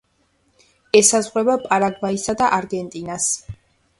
ესაზღვრება 0.99 1.57
პარაგვაისა 1.67 2.37
და 2.41 2.47
არგენტინას. 2.57 3.31